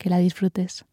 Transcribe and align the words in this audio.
que 0.00 0.08
la 0.08 0.16
disfrutes. 0.16 0.86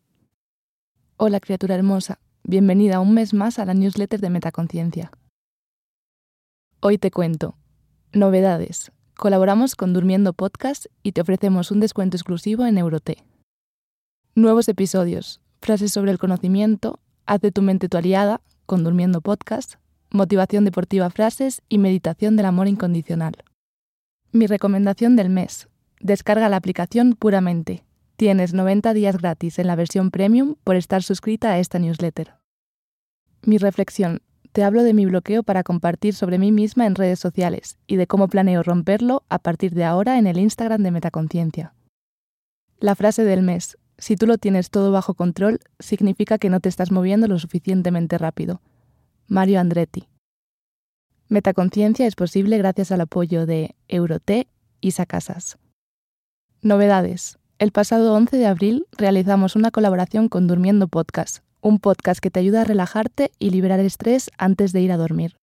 Hola 1.16 1.40
criatura 1.40 1.76
hermosa, 1.76 2.20
bienvenida 2.44 3.00
un 3.00 3.14
mes 3.14 3.34
más 3.34 3.58
a 3.58 3.64
la 3.64 3.74
newsletter 3.74 4.20
de 4.20 4.30
Metaconciencia. 4.30 5.12
Hoy 6.82 6.98
te 6.98 7.10
cuento. 7.10 7.56
Novedades. 8.12 8.92
Colaboramos 9.16 9.76
con 9.78 9.94
Durmiendo 9.94 10.34
Podcast 10.34 10.88
y 11.04 11.14
te 11.14 11.22
ofrecemos 11.22 11.72
un 11.72 11.80
descuento 11.80 12.18
exclusivo 12.18 12.66
en 12.66 12.78
Euroté. 12.78 13.24
Nuevos 14.36 14.68
episodios, 14.68 15.40
frases 15.62 15.94
sobre 15.94 16.12
el 16.12 16.20
conocimiento, 16.20 17.00
haz 17.26 17.40
de 17.40 17.54
tu 17.54 17.62
mente 17.62 17.88
tu 17.88 17.96
aliada, 17.96 18.42
con 18.66 18.84
Durmiendo 18.84 19.22
Podcast, 19.22 19.76
motivación 20.12 20.66
deportiva 20.66 21.10
frases 21.10 21.62
y 21.70 21.78
meditación 21.78 22.36
del 22.36 22.46
amor 22.46 22.68
incondicional. 22.68 23.38
Mi 24.34 24.48
recomendación 24.48 25.16
del 25.16 25.30
mes. 25.30 25.70
Descarga 26.02 26.49
la 26.49 26.58
aplicación 26.58 27.14
puramente 27.14 27.87
Tienes 28.18 28.55
90 28.55 28.96
días 28.96 29.15
gratis 29.15 29.60
en 29.60 29.68
la 29.68 29.76
versión 29.76 30.10
premium 30.10 30.55
por 30.63 30.76
estar 30.76 31.04
suscrita 31.04 31.51
a 31.51 31.60
esta 31.60 31.77
newsletter. 31.77 32.34
Mi 33.43 33.59
reflexión. 33.59 34.24
Te 34.54 34.63
hablo 34.63 34.82
de 34.82 34.96
mi 34.96 35.05
bloqueo 35.05 35.43
para 35.43 35.63
compartir 35.63 36.15
sobre 36.15 36.40
mí 36.40 36.51
misma 36.51 36.87
en 36.87 36.96
redes 36.96 37.20
sociales 37.20 37.77
y 37.85 37.96
de 37.96 38.07
cómo 38.07 38.27
planeo 38.27 38.63
romperlo 38.63 39.21
a 39.29 39.37
partir 39.37 39.76
de 39.76 39.84
ahora 39.84 40.18
en 40.18 40.26
el 40.26 40.40
Instagram 40.40 40.82
de 40.82 40.90
Metaconciencia. 40.90 41.76
La 42.79 42.96
frase 42.96 43.24
del 43.24 43.43
mes. 43.43 43.77
Si 43.99 44.15
tú 44.15 44.26
lo 44.26 44.40
tienes 44.40 44.71
todo 44.71 44.91
bajo 44.91 45.13
control, 45.13 45.59
significa 45.77 46.40
que 46.40 46.49
no 46.49 46.59
te 46.59 46.70
estás 46.70 46.91
moviendo 46.91 47.27
lo 47.27 47.37
suficientemente 47.37 48.18
rápido. 48.18 48.62
Mario 49.27 49.59
Andretti. 49.59 50.07
Metaconciencia 51.29 52.07
es 52.07 52.15
posible 52.15 52.57
gracias 52.57 52.91
al 52.91 53.02
apoyo 53.02 53.46
de 53.46 53.76
Euroté 53.87 54.48
y 54.81 54.91
Sacasas. 54.91 55.59
Novedades. 56.63 57.37
El 57.60 57.72
pasado 57.72 58.13
11 58.13 58.38
de 58.38 58.46
abril 58.46 58.86
realizamos 59.00 59.55
una 59.55 59.72
colaboración 59.72 60.30
con 60.30 60.46
Durmiendo 60.46 60.88
Podcast, 60.88 61.40
un 61.60 61.80
podcast 61.80 62.20
que 62.20 62.30
te 62.30 62.40
ayuda 62.40 62.62
a 62.62 62.66
relajarte 62.66 63.32
y 63.40 63.49
liberar 63.49 63.80
estrés 63.80 64.30
antes 64.38 64.74
de 64.74 64.81
ir 64.81 64.91
a 64.91 64.97
dormir. 64.97 65.38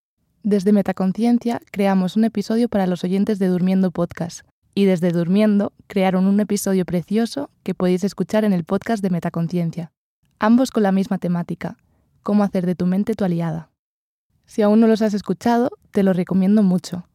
Desde 0.44 0.72
Metaconciencia 0.72 1.60
creamos 1.72 2.14
un 2.14 2.22
episodio 2.22 2.68
para 2.68 2.86
los 2.86 3.02
oyentes 3.02 3.40
de 3.40 3.48
Durmiendo 3.48 3.90
Podcast 3.90 4.46
y 4.76 4.84
desde 4.84 5.10
Durmiendo 5.10 5.72
crearon 5.88 6.26
un 6.28 6.38
episodio 6.38 6.84
precioso 6.84 7.50
que 7.64 7.74
podéis 7.74 8.04
escuchar 8.04 8.44
en 8.44 8.52
el 8.52 8.62
podcast 8.62 9.02
de 9.02 9.10
Metaconciencia, 9.10 9.90
ambos 10.38 10.70
con 10.70 10.84
la 10.84 10.92
misma 10.92 11.18
temática, 11.18 11.78
cómo 12.22 12.44
hacer 12.44 12.64
de 12.64 12.76
tu 12.76 12.86
mente 12.86 13.14
tu 13.14 13.24
aliada. 13.24 13.70
Si 14.46 14.62
aún 14.62 14.78
no 14.78 14.86
los 14.86 15.02
has 15.02 15.14
escuchado, 15.14 15.72
te 15.90 16.04
lo 16.04 16.12
recomiendo 16.12 16.62
mucho. 16.62 17.08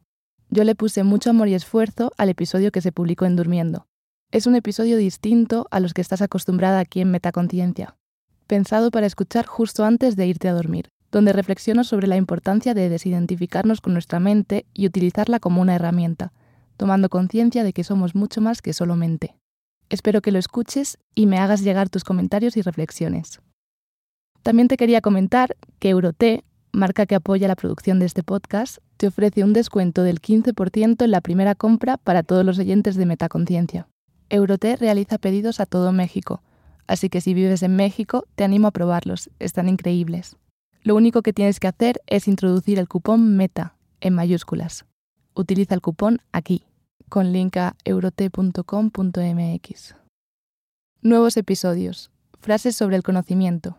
Yo 0.50 0.64
le 0.64 0.74
puse 0.74 1.04
mucho 1.04 1.30
amor 1.30 1.48
y 1.48 1.54
esfuerzo 1.54 2.12
al 2.18 2.28
episodio 2.28 2.70
que 2.70 2.82
se 2.82 2.92
publicó 2.92 3.24
en 3.24 3.36
Durmiendo, 3.36 3.86
es 4.32 4.46
un 4.46 4.54
episodio 4.54 4.96
distinto 4.96 5.66
a 5.72 5.80
los 5.80 5.92
que 5.92 6.00
estás 6.00 6.22
acostumbrada 6.22 6.78
aquí 6.78 7.00
en 7.00 7.10
Metaconciencia, 7.10 7.96
pensado 8.46 8.92
para 8.92 9.06
escuchar 9.06 9.44
justo 9.44 9.84
antes 9.84 10.14
de 10.14 10.26
irte 10.26 10.48
a 10.48 10.52
dormir, 10.52 10.88
donde 11.10 11.32
reflexiono 11.32 11.82
sobre 11.82 12.06
la 12.06 12.16
importancia 12.16 12.72
de 12.72 12.88
desidentificarnos 12.88 13.80
con 13.80 13.92
nuestra 13.92 14.20
mente 14.20 14.66
y 14.72 14.86
utilizarla 14.86 15.40
como 15.40 15.60
una 15.60 15.74
herramienta, 15.74 16.32
tomando 16.76 17.08
conciencia 17.08 17.64
de 17.64 17.72
que 17.72 17.82
somos 17.82 18.14
mucho 18.14 18.40
más 18.40 18.62
que 18.62 18.72
solo 18.72 18.94
mente. 18.94 19.34
Espero 19.88 20.22
que 20.22 20.30
lo 20.30 20.38
escuches 20.38 20.98
y 21.16 21.26
me 21.26 21.38
hagas 21.38 21.62
llegar 21.62 21.88
tus 21.88 22.04
comentarios 22.04 22.56
y 22.56 22.62
reflexiones. 22.62 23.40
También 24.44 24.68
te 24.68 24.76
quería 24.76 25.00
comentar 25.00 25.56
que 25.80 25.90
Euroté, 25.90 26.44
marca 26.70 27.04
que 27.04 27.16
apoya 27.16 27.48
la 27.48 27.56
producción 27.56 27.98
de 27.98 28.06
este 28.06 28.22
podcast, 28.22 28.78
te 28.96 29.08
ofrece 29.08 29.42
un 29.42 29.52
descuento 29.52 30.04
del 30.04 30.20
15% 30.20 31.04
en 31.04 31.10
la 31.10 31.20
primera 31.20 31.56
compra 31.56 31.96
para 31.96 32.22
todos 32.22 32.44
los 32.44 32.60
oyentes 32.60 32.94
de 32.94 33.06
Metaconciencia. 33.06 33.88
Euroté 34.30 34.76
realiza 34.76 35.18
pedidos 35.18 35.60
a 35.60 35.66
todo 35.66 35.92
México, 35.92 36.40
así 36.86 37.08
que 37.08 37.20
si 37.20 37.34
vives 37.34 37.62
en 37.64 37.74
México, 37.74 38.24
te 38.36 38.44
animo 38.44 38.68
a 38.68 38.70
probarlos, 38.70 39.28
están 39.40 39.68
increíbles. 39.68 40.36
Lo 40.82 40.94
único 40.94 41.20
que 41.22 41.32
tienes 41.32 41.60
que 41.60 41.66
hacer 41.66 42.00
es 42.06 42.28
introducir 42.28 42.78
el 42.78 42.88
cupón 42.88 43.36
META 43.36 43.74
en 44.00 44.14
mayúsculas. 44.14 44.86
Utiliza 45.34 45.74
el 45.74 45.80
cupón 45.82 46.20
aquí, 46.32 46.64
con 47.08 47.32
link 47.32 47.56
a 47.56 47.74
eurote.com.mx. 47.84 48.54
Nuevos 51.02 51.36
episodios. 51.36 52.10
Frases 52.38 52.76
sobre 52.76 52.96
el 52.96 53.02
conocimiento. 53.02 53.78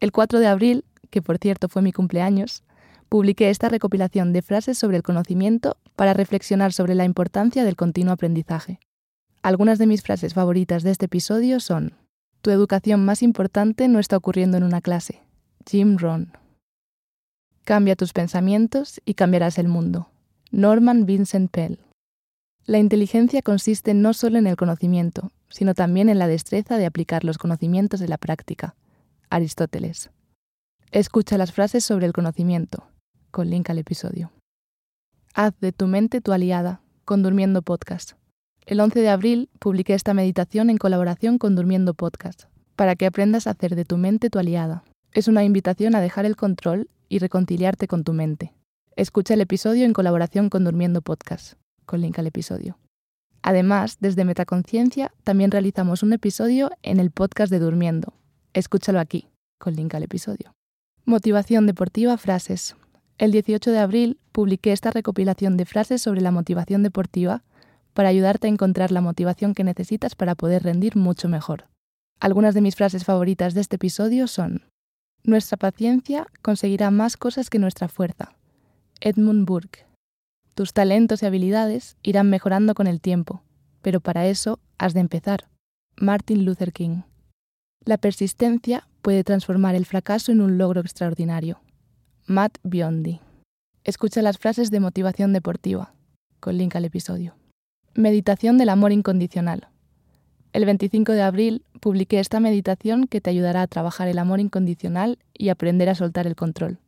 El 0.00 0.12
4 0.12 0.38
de 0.38 0.46
abril, 0.46 0.84
que 1.10 1.20
por 1.22 1.38
cierto 1.38 1.68
fue 1.68 1.82
mi 1.82 1.92
cumpleaños, 1.92 2.62
publiqué 3.08 3.50
esta 3.50 3.68
recopilación 3.68 4.32
de 4.32 4.42
frases 4.42 4.78
sobre 4.78 4.96
el 4.96 5.02
conocimiento 5.02 5.76
para 5.96 6.14
reflexionar 6.14 6.72
sobre 6.72 6.94
la 6.94 7.04
importancia 7.04 7.64
del 7.64 7.76
continuo 7.76 8.14
aprendizaje. 8.14 8.78
Algunas 9.42 9.78
de 9.78 9.86
mis 9.86 10.02
frases 10.02 10.34
favoritas 10.34 10.82
de 10.82 10.90
este 10.90 11.06
episodio 11.06 11.60
son, 11.60 11.94
Tu 12.40 12.50
educación 12.50 13.04
más 13.04 13.22
importante 13.22 13.88
no 13.88 13.98
está 13.98 14.16
ocurriendo 14.16 14.56
en 14.56 14.64
una 14.64 14.80
clase. 14.80 15.22
Jim 15.68 15.96
Rohn. 15.98 16.32
Cambia 17.64 17.96
tus 17.96 18.12
pensamientos 18.12 19.00
y 19.04 19.14
cambiarás 19.14 19.58
el 19.58 19.68
mundo. 19.68 20.08
Norman 20.50 21.04
Vincent 21.04 21.50
Pell. 21.50 21.78
La 22.64 22.78
inteligencia 22.78 23.42
consiste 23.42 23.94
no 23.94 24.12
solo 24.12 24.38
en 24.38 24.46
el 24.46 24.56
conocimiento, 24.56 25.30
sino 25.48 25.74
también 25.74 26.08
en 26.08 26.18
la 26.18 26.26
destreza 26.26 26.76
de 26.76 26.86
aplicar 26.86 27.24
los 27.24 27.38
conocimientos 27.38 28.00
de 28.00 28.08
la 28.08 28.18
práctica. 28.18 28.74
Aristóteles. 29.30 30.10
Escucha 30.90 31.38
las 31.38 31.52
frases 31.52 31.84
sobre 31.84 32.06
el 32.06 32.12
conocimiento, 32.12 32.88
con 33.30 33.50
link 33.50 33.68
al 33.70 33.78
episodio. 33.78 34.32
Haz 35.34 35.54
de 35.60 35.72
tu 35.72 35.86
mente 35.86 36.20
tu 36.20 36.32
aliada, 36.32 36.80
con 37.04 37.22
Durmiendo 37.22 37.62
Podcast. 37.62 38.12
El 38.68 38.80
11 38.80 39.00
de 39.00 39.08
abril 39.08 39.48
publiqué 39.60 39.94
esta 39.94 40.12
meditación 40.12 40.68
en 40.68 40.76
colaboración 40.76 41.38
con 41.38 41.56
Durmiendo 41.56 41.94
Podcast, 41.94 42.42
para 42.76 42.96
que 42.96 43.06
aprendas 43.06 43.46
a 43.46 43.52
hacer 43.52 43.74
de 43.74 43.86
tu 43.86 43.96
mente 43.96 44.28
tu 44.28 44.38
aliada. 44.38 44.84
Es 45.14 45.26
una 45.26 45.42
invitación 45.42 45.94
a 45.94 46.02
dejar 46.02 46.26
el 46.26 46.36
control 46.36 46.90
y 47.08 47.18
reconciliarte 47.18 47.88
con 47.88 48.04
tu 48.04 48.12
mente. 48.12 48.52
Escucha 48.94 49.32
el 49.32 49.40
episodio 49.40 49.86
en 49.86 49.94
colaboración 49.94 50.50
con 50.50 50.64
Durmiendo 50.64 51.00
Podcast, 51.00 51.54
con 51.86 52.02
link 52.02 52.18
al 52.18 52.26
episodio. 52.26 52.76
Además, 53.40 53.96
desde 54.00 54.26
Metaconciencia 54.26 55.12
también 55.24 55.50
realizamos 55.50 56.02
un 56.02 56.12
episodio 56.12 56.70
en 56.82 57.00
el 57.00 57.10
podcast 57.10 57.50
de 57.50 57.60
Durmiendo. 57.60 58.12
Escúchalo 58.52 59.00
aquí, 59.00 59.30
con 59.58 59.76
link 59.76 59.94
al 59.94 60.02
episodio. 60.02 60.52
Motivación 61.06 61.66
deportiva 61.66 62.18
frases. 62.18 62.76
El 63.16 63.32
18 63.32 63.70
de 63.70 63.78
abril 63.78 64.18
publiqué 64.30 64.72
esta 64.72 64.90
recopilación 64.90 65.56
de 65.56 65.64
frases 65.64 66.02
sobre 66.02 66.20
la 66.20 66.32
motivación 66.32 66.82
deportiva 66.82 67.44
para 67.98 68.10
ayudarte 68.10 68.46
a 68.46 68.50
encontrar 68.50 68.92
la 68.92 69.00
motivación 69.00 69.54
que 69.54 69.64
necesitas 69.64 70.14
para 70.14 70.36
poder 70.36 70.62
rendir 70.62 70.94
mucho 70.94 71.28
mejor. 71.28 71.64
Algunas 72.20 72.54
de 72.54 72.60
mis 72.60 72.76
frases 72.76 73.04
favoritas 73.04 73.54
de 73.54 73.60
este 73.60 73.74
episodio 73.74 74.28
son, 74.28 74.62
Nuestra 75.24 75.56
paciencia 75.56 76.28
conseguirá 76.40 76.92
más 76.92 77.16
cosas 77.16 77.50
que 77.50 77.58
nuestra 77.58 77.88
fuerza. 77.88 78.36
Edmund 79.00 79.48
Burke. 79.48 79.84
Tus 80.54 80.72
talentos 80.72 81.24
y 81.24 81.26
habilidades 81.26 81.96
irán 82.04 82.30
mejorando 82.30 82.74
con 82.74 82.86
el 82.86 83.00
tiempo, 83.00 83.42
pero 83.82 83.98
para 83.98 84.28
eso 84.28 84.60
has 84.78 84.94
de 84.94 85.00
empezar. 85.00 85.48
Martin 85.96 86.44
Luther 86.44 86.72
King. 86.72 87.02
La 87.84 87.98
persistencia 87.98 88.86
puede 89.02 89.24
transformar 89.24 89.74
el 89.74 89.86
fracaso 89.86 90.30
en 90.30 90.40
un 90.40 90.56
logro 90.56 90.82
extraordinario. 90.82 91.60
Matt 92.26 92.58
Biondi. 92.62 93.18
Escucha 93.82 94.22
las 94.22 94.38
frases 94.38 94.70
de 94.70 94.78
motivación 94.78 95.32
deportiva, 95.32 95.94
con 96.38 96.56
link 96.56 96.76
al 96.76 96.84
episodio. 96.84 97.37
Meditación 97.94 98.58
del 98.58 98.68
amor 98.68 98.92
incondicional. 98.92 99.68
El 100.52 100.64
25 100.64 101.12
de 101.12 101.22
abril 101.22 101.64
publiqué 101.80 102.20
esta 102.20 102.40
meditación 102.40 103.06
que 103.06 103.20
te 103.20 103.30
ayudará 103.30 103.62
a 103.62 103.66
trabajar 103.66 104.08
el 104.08 104.18
amor 104.18 104.40
incondicional 104.40 105.18
y 105.34 105.48
aprender 105.48 105.88
a 105.88 105.94
soltar 105.94 106.26
el 106.26 106.36
control. 106.36 106.78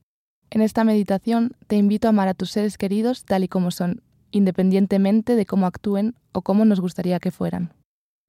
En 0.51 0.63
esta 0.63 0.85
meditación 0.85 1.53
te 1.67 1.77
invito 1.77 2.09
a 2.09 2.11
amar 2.11 2.29
a 2.29 2.35
tus 2.35 2.51
seres 2.51 2.79
queridos 2.79 3.25
tal 3.25 3.45
y 3.45 3.49
como 3.49 3.71
son, 3.71 4.03
independientemente 4.31 5.37
de 5.37 5.47
cómo 5.47 5.67
actúen 5.67 6.15
o 6.33 6.43
cómo 6.43 6.65
nos 6.65 6.81
gustaría 6.81 7.21
que 7.21 7.31
fueran. 7.31 7.73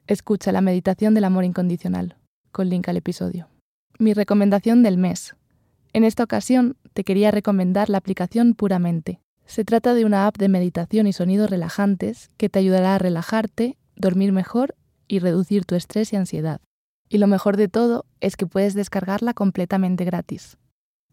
Escucha 0.08 0.52
la 0.52 0.62
meditación 0.62 1.14
del 1.14 1.26
amor 1.26 1.46
incondicional, 1.46 2.18
con 2.52 2.70
link 2.70 2.90
al 2.90 2.98
episodio. 2.98 3.48
Mi 4.00 4.14
recomendación 4.14 4.84
del 4.84 4.98
mes. 4.98 5.36
En 5.94 6.04
esta 6.04 6.24
ocasión 6.24 6.78
te 6.94 7.04
quería 7.04 7.32
recomendar 7.32 7.90
la 7.90 8.00
aplicación 8.00 8.54
Puramente, 8.54 9.20
se 9.52 9.66
trata 9.66 9.94
de 9.94 10.06
una 10.06 10.28
app 10.28 10.38
de 10.38 10.48
meditación 10.48 11.08
y 11.08 11.14
sonidos 11.14 11.50
relajantes 11.50 12.32
que 12.38 12.48
te 12.48 12.60
ayudará 12.60 12.96
a 12.96 13.00
relajarte, 13.00 13.78
dormir 13.98 14.32
mejor 14.32 14.76
y 15.10 15.20
reducir 15.20 15.66
tu 15.66 15.76
estrés 15.76 16.14
y 16.14 16.16
ansiedad. 16.16 16.62
Y 17.10 17.18
lo 17.18 17.28
mejor 17.28 17.58
de 17.58 17.68
todo 17.68 18.06
es 18.22 18.38
que 18.38 18.48
puedes 18.48 18.76
descargarla 18.76 19.34
completamente 19.34 20.06
gratis. 20.06 20.58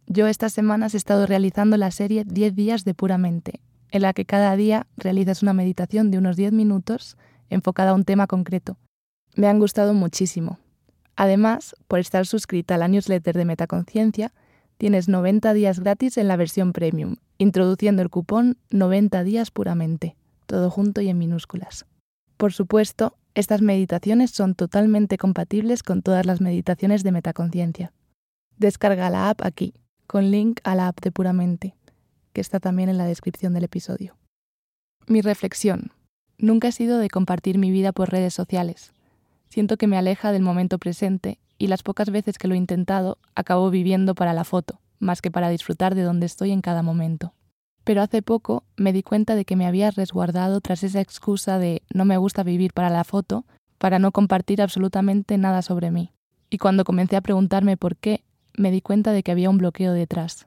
Yo 0.07 0.29
estas 0.29 0.53
semanas 0.53 0.95
he 0.95 0.99
estado 0.99 1.27
realizando 1.27 1.77
la 1.79 1.91
serie 1.91 2.23
10 2.25 2.55
días 2.55 2.85
de 2.85 2.95
puramente, 2.95 3.61
en 3.91 4.03
la 4.03 4.13
que 4.13 4.25
cada 4.25 4.55
día 4.55 4.87
realizas 4.97 5.43
una 5.43 5.53
meditación 5.53 6.13
de 6.13 6.19
unos 6.19 6.37
10 6.37 6.53
minutos 6.53 7.17
enfocada 7.51 7.91
a 7.91 7.95
un 7.95 8.05
tema 8.05 8.29
concreto. 8.29 8.79
Me 9.35 9.49
han 9.49 9.59
gustado 9.59 9.95
muchísimo. 9.95 10.61
Además, 11.17 11.75
por 11.89 11.99
estar 11.99 12.25
suscrita 12.25 12.77
a 12.77 12.79
la 12.79 12.87
newsletter 12.87 13.37
de 13.37 13.45
Metaconciencia, 13.45 14.33
tienes 14.79 15.09
90 15.09 15.53
días 15.53 15.81
gratis 15.81 16.17
en 16.17 16.29
la 16.29 16.37
versión 16.37 16.73
premium, 16.73 17.17
introduciendo 17.37 18.01
el 18.01 18.09
cupón 18.09 18.57
90 18.71 19.23
días 19.25 19.51
puramente, 19.51 20.17
todo 20.47 20.71
junto 20.71 21.01
y 21.01 21.09
en 21.09 21.19
minúsculas. 21.19 21.85
Por 22.37 22.53
supuesto, 22.53 23.17
estas 23.35 23.61
meditaciones 23.61 24.31
son 24.31 24.55
totalmente 24.55 25.19
compatibles 25.19 25.83
con 25.83 26.03
todas 26.03 26.25
las 26.25 26.41
meditaciones 26.41 27.03
de 27.03 27.13
Metaconciencia. 27.13 27.93
Descarga 28.57 29.11
la 29.11 29.31
app 29.31 29.43
aquí, 29.43 29.75
con 30.07 30.31
link 30.31 30.61
a 30.65 30.75
la 30.75 30.89
app 30.89 31.01
de 31.01 31.13
Puramente, 31.13 31.75
que 32.33 32.41
está 32.41 32.61
también 32.61 32.89
en 32.89 32.99
la 32.99 33.07
descripción 33.07 33.55
del 33.55 33.65
episodio. 33.65 34.17
Mi 35.07 35.21
reflexión. 35.21 35.93
Nunca 36.39 36.69
he 36.69 36.73
sido 36.73 36.99
de 36.99 37.11
compartir 37.11 37.59
mi 37.59 37.71
vida 37.71 37.93
por 37.93 38.11
redes 38.11 38.35
sociales. 38.35 38.93
Siento 39.49 39.77
que 39.77 39.87
me 39.87 39.97
aleja 39.97 40.33
del 40.33 40.43
momento 40.43 40.79
presente 40.79 41.39
y 41.59 41.67
las 41.67 41.83
pocas 41.83 42.11
veces 42.11 42.39
que 42.39 42.49
lo 42.49 42.55
he 42.55 42.59
intentado 42.59 43.19
acabo 43.35 43.71
viviendo 43.71 44.15
para 44.15 44.33
la 44.33 44.45
foto, 44.45 44.81
más 44.99 45.23
que 45.23 45.31
para 45.31 45.49
disfrutar 45.49 45.95
de 45.95 46.03
donde 46.03 46.27
estoy 46.27 46.53
en 46.53 46.61
cada 46.61 46.83
momento. 46.83 47.35
Pero 47.85 48.03
hace 48.03 48.23
poco 48.23 48.65
me 48.77 48.93
di 48.93 49.03
cuenta 49.03 49.35
de 49.35 49.45
que 49.45 49.57
me 49.57 49.67
había 49.67 49.91
resguardado 49.91 50.61
tras 50.61 50.83
esa 50.85 51.01
excusa 51.01 51.59
de 51.59 51.83
no 51.93 52.05
me 52.05 52.19
gusta 52.19 52.43
vivir 52.43 52.73
para 52.75 52.91
la 52.91 53.05
foto, 53.05 53.47
para 53.79 53.99
no 53.99 54.13
compartir 54.13 54.61
absolutamente 54.61 55.39
nada 55.39 55.63
sobre 55.63 55.91
mí. 55.91 56.13
Y 56.51 56.59
cuando 56.59 56.85
comencé 56.85 57.17
a 57.17 57.23
preguntarme 57.23 57.77
por 57.77 57.97
qué, 57.97 58.25
me 58.57 58.71
di 58.71 58.81
cuenta 58.81 59.13
de 59.13 59.23
que 59.23 59.33
había 59.33 59.51
un 59.51 59.59
bloqueo 59.59 59.93
detrás. 59.93 60.47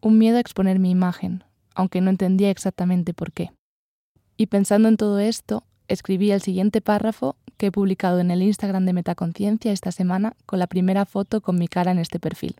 Un 0.00 0.18
miedo 0.18 0.36
a 0.36 0.40
exponer 0.40 0.78
mi 0.78 0.90
imagen, 0.90 1.44
aunque 1.74 2.00
no 2.00 2.10
entendía 2.10 2.50
exactamente 2.50 3.14
por 3.14 3.32
qué. 3.32 3.52
Y 4.36 4.46
pensando 4.46 4.88
en 4.88 4.96
todo 4.96 5.18
esto, 5.18 5.64
escribí 5.88 6.30
el 6.30 6.42
siguiente 6.42 6.80
párrafo 6.80 7.36
que 7.62 7.68
he 7.68 7.70
publicado 7.70 8.18
en 8.18 8.32
el 8.32 8.42
Instagram 8.42 8.86
de 8.86 8.92
Metaconciencia 8.92 9.70
esta 9.70 9.92
semana 9.92 10.34
con 10.46 10.58
la 10.58 10.66
primera 10.66 11.06
foto 11.06 11.40
con 11.40 11.60
mi 11.60 11.68
cara 11.68 11.92
en 11.92 12.00
este 12.00 12.18
perfil. 12.18 12.56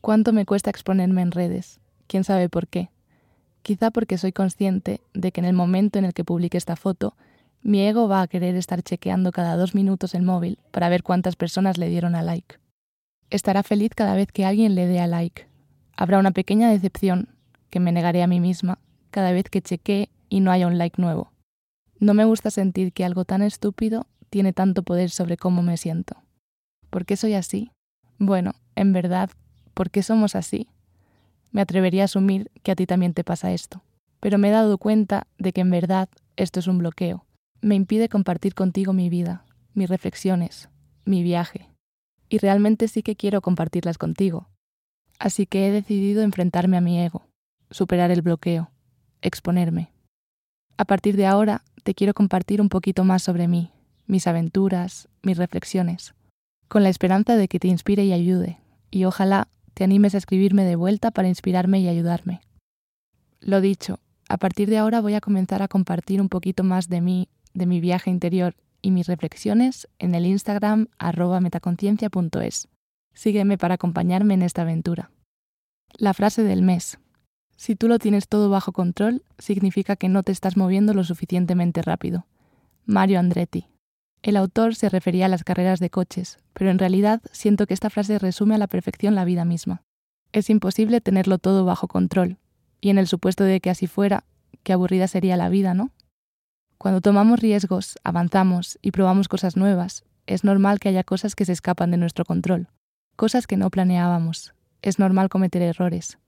¿Cuánto 0.00 0.32
me 0.32 0.44
cuesta 0.44 0.70
exponerme 0.70 1.22
en 1.22 1.30
redes? 1.30 1.78
¿Quién 2.08 2.24
sabe 2.24 2.48
por 2.48 2.66
qué? 2.66 2.90
Quizá 3.62 3.92
porque 3.92 4.18
soy 4.18 4.32
consciente 4.32 5.02
de 5.14 5.30
que 5.30 5.40
en 5.40 5.44
el 5.44 5.52
momento 5.52 6.00
en 6.00 6.04
el 6.04 6.14
que 6.14 6.24
publique 6.24 6.58
esta 6.58 6.74
foto, 6.74 7.14
mi 7.62 7.80
ego 7.86 8.08
va 8.08 8.22
a 8.22 8.26
querer 8.26 8.56
estar 8.56 8.82
chequeando 8.82 9.30
cada 9.30 9.56
dos 9.56 9.76
minutos 9.76 10.16
el 10.16 10.22
móvil 10.22 10.58
para 10.72 10.88
ver 10.88 11.04
cuántas 11.04 11.36
personas 11.36 11.78
le 11.78 11.88
dieron 11.88 12.16
a 12.16 12.22
like. 12.22 12.56
Estará 13.30 13.62
feliz 13.62 13.92
cada 13.94 14.16
vez 14.16 14.32
que 14.32 14.46
alguien 14.46 14.74
le 14.74 14.88
dé 14.88 14.98
a 14.98 15.06
like. 15.06 15.46
Habrá 15.96 16.18
una 16.18 16.32
pequeña 16.32 16.70
decepción 16.70 17.28
que 17.70 17.78
me 17.78 17.92
negaré 17.92 18.24
a 18.24 18.26
mí 18.26 18.40
misma 18.40 18.80
cada 19.12 19.30
vez 19.30 19.44
que 19.48 19.62
chequee 19.62 20.10
y 20.28 20.40
no 20.40 20.50
haya 20.50 20.66
un 20.66 20.76
like 20.76 21.00
nuevo. 21.00 21.30
No 22.00 22.14
me 22.14 22.24
gusta 22.24 22.50
sentir 22.50 22.92
que 22.92 23.04
algo 23.04 23.24
tan 23.24 23.42
estúpido 23.42 24.08
tiene 24.30 24.52
tanto 24.52 24.82
poder 24.82 25.10
sobre 25.10 25.36
cómo 25.36 25.62
me 25.62 25.76
siento. 25.76 26.16
¿Por 26.88 27.04
qué 27.04 27.16
soy 27.16 27.34
así? 27.34 27.70
Bueno, 28.18 28.52
en 28.76 28.92
verdad, 28.92 29.30
¿por 29.74 29.90
qué 29.90 30.02
somos 30.02 30.34
así? 30.34 30.68
Me 31.52 31.60
atrevería 31.60 32.02
a 32.02 32.04
asumir 32.04 32.50
que 32.62 32.72
a 32.72 32.76
ti 32.76 32.86
también 32.86 33.12
te 33.12 33.24
pasa 33.24 33.52
esto. 33.52 33.82
Pero 34.20 34.38
me 34.38 34.48
he 34.48 34.52
dado 34.52 34.78
cuenta 34.78 35.26
de 35.38 35.52
que 35.52 35.62
en 35.62 35.70
verdad 35.70 36.08
esto 36.36 36.60
es 36.60 36.66
un 36.66 36.78
bloqueo. 36.78 37.24
Me 37.60 37.74
impide 37.74 38.08
compartir 38.08 38.54
contigo 38.54 38.92
mi 38.92 39.08
vida, 39.08 39.44
mis 39.74 39.88
reflexiones, 39.88 40.68
mi 41.04 41.22
viaje. 41.22 41.68
Y 42.28 42.38
realmente 42.38 42.86
sí 42.88 43.02
que 43.02 43.16
quiero 43.16 43.40
compartirlas 43.40 43.98
contigo. 43.98 44.48
Así 45.18 45.46
que 45.46 45.66
he 45.66 45.72
decidido 45.72 46.22
enfrentarme 46.22 46.76
a 46.76 46.80
mi 46.80 47.00
ego, 47.00 47.26
superar 47.70 48.10
el 48.10 48.22
bloqueo, 48.22 48.70
exponerme. 49.20 49.90
A 50.76 50.84
partir 50.84 51.16
de 51.16 51.26
ahora 51.26 51.62
te 51.82 51.94
quiero 51.94 52.14
compartir 52.14 52.60
un 52.60 52.68
poquito 52.68 53.04
más 53.04 53.22
sobre 53.22 53.48
mí, 53.48 53.70
mis 54.10 54.26
aventuras, 54.26 55.08
mis 55.22 55.38
reflexiones, 55.38 56.14
con 56.68 56.82
la 56.82 56.88
esperanza 56.88 57.36
de 57.36 57.48
que 57.48 57.60
te 57.60 57.68
inspire 57.68 58.04
y 58.04 58.12
ayude, 58.12 58.58
y 58.90 59.04
ojalá 59.04 59.48
te 59.72 59.84
animes 59.84 60.14
a 60.14 60.18
escribirme 60.18 60.64
de 60.64 60.76
vuelta 60.76 61.12
para 61.12 61.28
inspirarme 61.28 61.80
y 61.80 61.88
ayudarme. 61.88 62.40
Lo 63.40 63.60
dicho, 63.60 64.00
a 64.28 64.36
partir 64.36 64.68
de 64.68 64.78
ahora 64.78 65.00
voy 65.00 65.14
a 65.14 65.20
comenzar 65.20 65.62
a 65.62 65.68
compartir 65.68 66.20
un 66.20 66.28
poquito 66.28 66.64
más 66.64 66.88
de 66.88 67.00
mí, 67.00 67.28
de 67.54 67.66
mi 67.66 67.80
viaje 67.80 68.10
interior 68.10 68.56
y 68.82 68.90
mis 68.90 69.06
reflexiones 69.06 69.88
en 69.98 70.14
el 70.14 70.26
Instagram 70.26 70.88
arroba 70.98 71.40
metaconciencia.es. 71.40 72.68
Sígueme 73.14 73.58
para 73.58 73.74
acompañarme 73.74 74.34
en 74.34 74.42
esta 74.42 74.62
aventura. 74.62 75.10
La 75.96 76.14
frase 76.14 76.42
del 76.42 76.62
mes. 76.62 76.98
Si 77.56 77.76
tú 77.76 77.88
lo 77.88 77.98
tienes 77.98 78.28
todo 78.28 78.50
bajo 78.50 78.72
control, 78.72 79.22
significa 79.38 79.96
que 79.96 80.08
no 80.08 80.22
te 80.22 80.32
estás 80.32 80.56
moviendo 80.56 80.94
lo 80.94 81.04
suficientemente 81.04 81.82
rápido. 81.82 82.26
Mario 82.86 83.18
Andretti. 83.18 83.66
El 84.22 84.36
autor 84.36 84.74
se 84.74 84.90
refería 84.90 85.26
a 85.26 85.28
las 85.30 85.44
carreras 85.44 85.80
de 85.80 85.88
coches, 85.88 86.38
pero 86.52 86.70
en 86.70 86.78
realidad 86.78 87.22
siento 87.32 87.66
que 87.66 87.72
esta 87.72 87.88
frase 87.88 88.18
resume 88.18 88.54
a 88.54 88.58
la 88.58 88.66
perfección 88.66 89.14
la 89.14 89.24
vida 89.24 89.46
misma. 89.46 89.82
Es 90.32 90.50
imposible 90.50 91.00
tenerlo 91.00 91.38
todo 91.38 91.64
bajo 91.64 91.88
control, 91.88 92.36
y 92.82 92.90
en 92.90 92.98
el 92.98 93.06
supuesto 93.06 93.44
de 93.44 93.60
que 93.60 93.70
así 93.70 93.86
fuera, 93.86 94.24
qué 94.62 94.74
aburrida 94.74 95.08
sería 95.08 95.38
la 95.38 95.48
vida, 95.48 95.72
¿no? 95.72 95.90
Cuando 96.76 97.00
tomamos 97.00 97.40
riesgos, 97.40 97.96
avanzamos 98.04 98.78
y 98.82 98.90
probamos 98.90 99.28
cosas 99.28 99.56
nuevas, 99.56 100.04
es 100.26 100.44
normal 100.44 100.80
que 100.80 100.90
haya 100.90 101.02
cosas 101.02 101.34
que 101.34 101.46
se 101.46 101.52
escapan 101.52 101.90
de 101.90 101.96
nuestro 101.96 102.26
control, 102.26 102.68
cosas 103.16 103.46
que 103.46 103.56
no 103.56 103.70
planeábamos. 103.70 104.54
Es 104.82 104.98
normal 104.98 105.28
cometer 105.28 105.62
errores. 105.62 106.18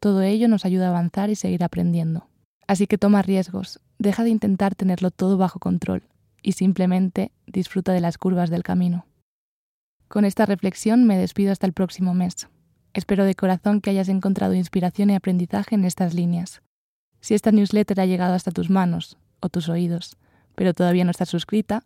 Todo 0.00 0.22
ello 0.22 0.48
nos 0.48 0.64
ayuda 0.64 0.86
a 0.86 0.90
avanzar 0.90 1.28
y 1.30 1.34
seguir 1.34 1.64
aprendiendo. 1.64 2.28
Así 2.66 2.86
que 2.86 2.98
toma 2.98 3.22
riesgos, 3.22 3.80
deja 3.98 4.22
de 4.22 4.30
intentar 4.30 4.74
tenerlo 4.74 5.10
todo 5.10 5.38
bajo 5.38 5.58
control 5.58 6.02
y 6.42 6.52
simplemente 6.52 7.32
disfruta 7.46 7.92
de 7.92 8.00
las 8.00 8.18
curvas 8.18 8.50
del 8.50 8.62
camino. 8.62 9.06
Con 10.08 10.24
esta 10.24 10.46
reflexión 10.46 11.04
me 11.04 11.18
despido 11.18 11.52
hasta 11.52 11.66
el 11.66 11.72
próximo 11.72 12.14
mes. 12.14 12.48
Espero 12.94 13.24
de 13.24 13.34
corazón 13.34 13.80
que 13.80 13.90
hayas 13.90 14.08
encontrado 14.08 14.54
inspiración 14.54 15.10
y 15.10 15.14
aprendizaje 15.14 15.74
en 15.74 15.84
estas 15.84 16.14
líneas. 16.14 16.62
Si 17.20 17.34
esta 17.34 17.52
newsletter 17.52 18.00
ha 18.00 18.06
llegado 18.06 18.34
hasta 18.34 18.50
tus 18.50 18.70
manos 18.70 19.18
o 19.40 19.48
tus 19.48 19.68
oídos, 19.68 20.16
pero 20.54 20.74
todavía 20.74 21.04
no 21.04 21.10
estás 21.10 21.28
suscrita, 21.28 21.84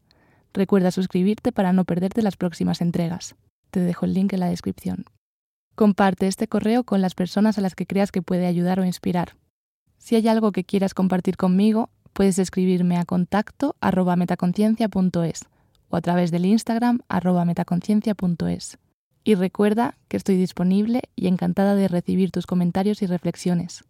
recuerda 0.53 0.91
suscribirte 0.91 1.53
para 1.53 1.73
no 1.73 1.85
perderte 1.85 2.23
las 2.23 2.37
próximas 2.37 2.81
entregas. 2.81 3.35
Te 3.71 3.81
dejo 3.81 4.07
el 4.07 4.15
link 4.15 4.33
en 4.33 4.41
la 4.41 4.49
descripción. 4.49 5.05
Comparte 5.75 6.27
este 6.27 6.49
correo 6.49 6.85
con 6.85 7.01
las 7.01 7.15
personas 7.15 7.59
a 7.59 7.63
las 7.63 7.75
que 7.75 7.87
creas 7.87 8.13
que 8.13 8.23
puede 8.23 8.47
ayudar 8.47 8.79
o 8.79 8.85
inspirar. 8.85 9.37
Si 9.99 10.17
hay 10.17 10.29
algo 10.29 10.53
que 10.53 10.65
quieras 10.65 10.95
compartir 10.95 11.37
conmigo, 11.37 11.91
puedes 12.13 12.39
escribirme 12.39 12.99
a 12.99 13.05
contacto 13.05 13.77
arroba 13.81 14.17
metaconciencia.es 14.17 15.41
o 15.89 15.97
a 15.97 16.01
través 16.01 16.31
del 16.31 16.47
Instagram 16.47 17.01
arroba 17.09 17.45
metaconciencia.es. 17.45 18.79
Y 19.25 19.35
recuerda 19.35 19.99
que 20.09 20.17
estoy 20.17 20.37
disponible 20.37 21.03
y 21.15 21.29
encantada 21.29 21.75
de 21.75 21.89
recibir 21.89 22.31
tus 22.31 22.47
comentarios 22.47 23.03
y 23.03 23.07
reflexiones. 23.07 23.85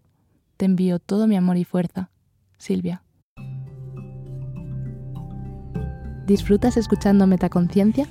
Te 0.57 0.67
envío 0.67 0.99
todo 0.99 1.27
mi 1.27 1.37
amor 1.37 1.57
y 1.57 1.65
fuerza. 1.65 2.11
Silvia. 2.59 3.03
¿Disfrutas 6.27 6.77
escuchando 6.77 7.27
Metaconciencia? 7.27 8.07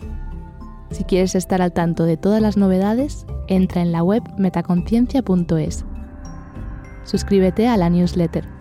Si 0.89 1.03
quieres 1.05 1.35
estar 1.35 1.61
al 1.61 1.71
tanto 1.71 2.03
de 2.03 2.17
todas 2.17 2.41
las 2.41 2.57
novedades, 2.57 3.25
entra 3.47 3.81
en 3.81 3.91
la 3.91 4.03
web 4.03 4.23
metaconciencia.es. 4.37 5.85
Suscríbete 7.05 7.67
a 7.67 7.77
la 7.77 7.89
newsletter 7.89 8.60